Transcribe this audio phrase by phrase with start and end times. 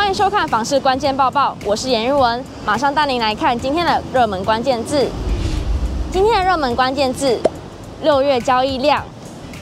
[0.00, 5.06] 欢迎收看《房市关键报报》，我是颜玉文，马上带您来看今天的热门关键字。
[6.10, 7.38] 今天的热门关键字：
[8.02, 9.04] 六月交易量。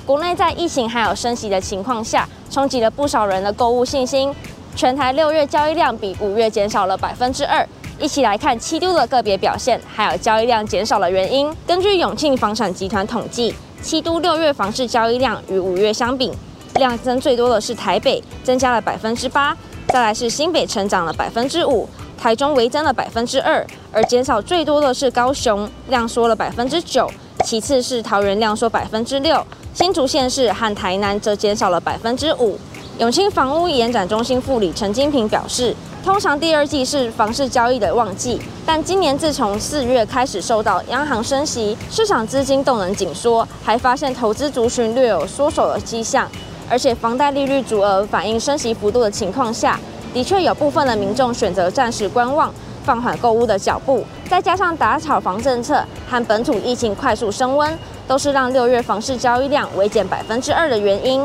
[0.07, 4.33] 国内在疫情还有升息的情况下，冲击了不少人的购物信心。
[4.77, 7.69] 全台六月交易量比五月减少了百分之二。
[7.99, 11.53] 一起来看七都的个别表现，还有交易量减少的原因。
[11.67, 16.33] 根据永庆房产集团统计，七都六月房市交易量与五月相比，
[16.77, 19.53] 量增最多的是台北，增加了百分之八；
[19.89, 21.87] 再来是新北，成长了百分之五；
[22.19, 27.07] 台中微增了百分之二，而减少最多的是高雄，量缩了百分之九；
[27.43, 29.41] 其次是桃园，量缩百分之六；
[29.73, 32.59] 新竹县市和台南则减少了百分之五。
[32.99, 35.75] 永庆房屋延展中心副理陈金平表示。
[36.05, 46.27] 通常第二季是房市交易的旺季，但今年自从四月开始受到央行升息，市场资金动能紧缩，还发现投资族群略有缩手的迹象，
[46.71, 49.79] 而且房贷利率足额反映升息幅度的情况下，
[50.13, 52.53] 的确有部分的民众选择暂时观望，
[52.85, 54.05] 放缓购物的脚步。
[54.29, 61.23] 再加上打炒房政策和本土疫情快速升温，都是让六月房市交易量微减百分之二的原因。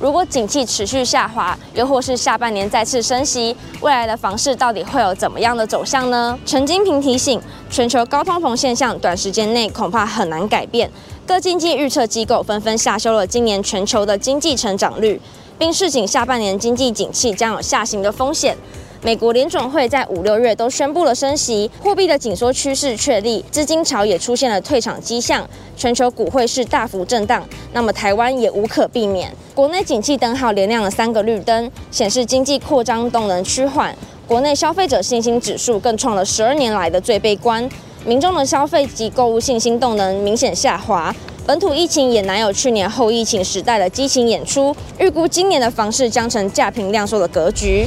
[0.00, 6.38] 如果景气持续下滑，又或是下半年再次升息，未来的房市到底会有怎么样的走向呢？
[6.44, 10.90] 陈金平提醒，全球高通膨现象短时间内恐怕很难改变，
[11.26, 15.20] 各经济预测机构纷纷下修了今年全球的经济成长率，
[15.58, 18.56] 并示警下半年经济景气将有下行的风险。
[19.04, 29.30] 美国联准会在五六月都宣布了升息，货币的紧缩趋势确立，资金潮也出现了退场迹象，全球股汇市大幅震荡，那么台湾也无可避免。
[29.54, 33.94] 国内景气灯号连亮了三个绿灯，显示经济扩张动能趋缓。
[34.26, 37.68] 国内消费者信心指数更创了十二年来的最悲观，
[38.06, 41.14] 民众的消费及购物信心动能明显下滑。
[41.44, 47.86] 本土疫情也难有去年后疫情时代的激情演出，预估今年的房市将成价平量缩的格局。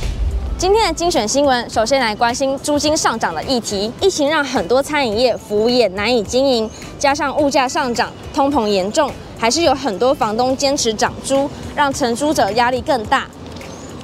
[0.58, 3.94] 今天的精选新闻，首先来关心租金上涨的议题。
[4.01, 13.28] 疫情让很多餐饮业、服务业难以经营，加上物价上涨、通膨严重，还是有很多房东坚持涨租，让承租者压力更大。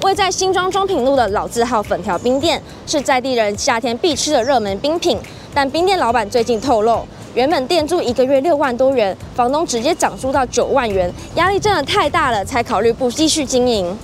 [0.02, 5.18] 位在新庄中平路的老字号粉条冰店，是在地人夏天必吃的热门冰品。
[5.52, 7.04] 但冰店老板最近透露，
[7.34, 13.98] 原本店租一个月六万多元，房东直接涨租到九万元，压力真的太大了，才考虑不继续经营。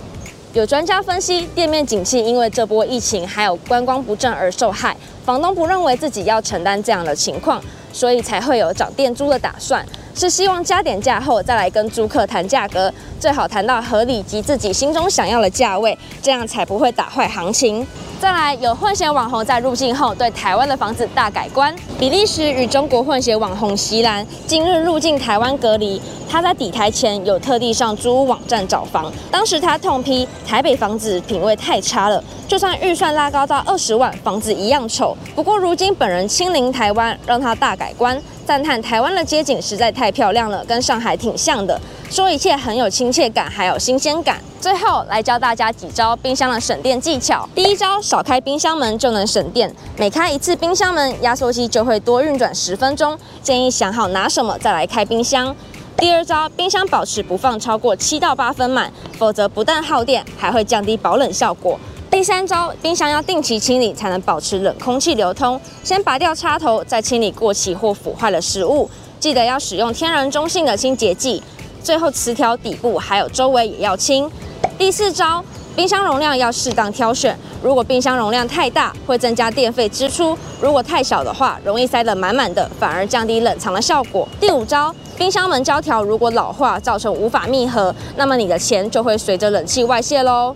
[0.52, 7.62] 有专家分析，店面景气因为这波疫情还有观光不振而受害，房东不认为自己要承担这样的情况，
[7.92, 17.86] 所以才会有涨店租的打算，是希望加点价后再来跟租客谈价格，最好谈到合理及自己心中想要的价位，这样才不会打坏行情。
[18.20, 21.74] 再来，有混血网红在入境后对台湾的房子大改观。
[21.98, 25.98] 比利时与中国混血网红席兰今日入境台湾隔离，
[26.28, 35.16] 他在抵台前有特地上租屋网站找房，当时他痛批台北房子品味太差了，就算预算拉高到二十万，房子一样丑。
[35.34, 38.20] 不过如今本人亲临台湾，让他大改观。
[38.44, 44.42] 赞叹台湾的街景实在太漂亮了，跟上海挺像的，说一切很有亲切感，还有新鲜感。
[44.60, 47.48] 最后来教大家几招冰箱的省电技巧。
[47.54, 53.16] 第一招，少开冰箱门就能省电，每开一次冰箱门，压缩机就会多运转十分钟。
[53.44, 55.54] 建议想好拿什么再来开冰箱。
[55.98, 61.78] 第二招，冰箱保持不放超过七到八分满，否则不但耗电，还会降低保冷效果。
[62.10, 65.60] 第三招，冰箱要定期清理，才能保持冷空气流通。
[65.84, 68.90] 先拔掉插头，再清理过期或腐坏的食物。
[69.20, 71.40] 记得要使用天然中性的清洁剂。
[71.82, 74.30] 最后，磁条底部还有周围也要清。
[74.78, 77.36] 第四招，冰箱容量要适当挑选。
[77.62, 84.26] 如果冰箱容量太大，会增加电费支出；如果太小的话，容易塞得满满的，反而降低冷藏的效果。
[84.40, 90.54] 第五招，冰箱门胶条如果老化，造成无法密合，那么你的钱就会随着冷气外泄喽。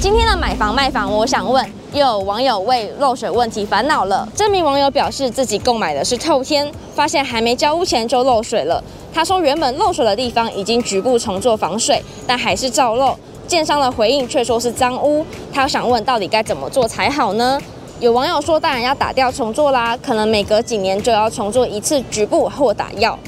[0.00, 4.28] 今天的买房卖房，我想问，又有网友为漏水问题烦恼了。
[4.34, 8.82] 这名网友表示自己购买的是透天，发现还没交屋前就漏水了。
[9.14, 13.16] 他说原本漏水的地方已经局部重做防水，但还是照漏。
[13.46, 15.24] 建商的回应却说是脏污。
[15.52, 17.58] 他想问到底该怎么做才好呢？
[18.00, 23.18] 有网友说当然要打掉重做啦，可能每隔几年就要重做一次局部或打药。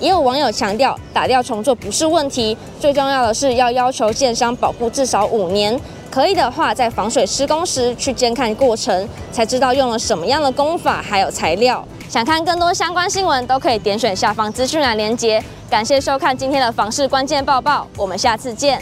[0.00, 5.78] 也有网友强调打掉重做不是问题，最重要的是要要求建商保护至少五年。
[6.14, 11.84] 可以的话，在防水施工时去监看过程，才知道用了什么样的工法，还有材料。
[12.08, 15.42] 想看更多相关新闻，都可以点选下方资讯栏连接。
[15.68, 18.80] 感谢收看今天的房事关键报报，我们下次见。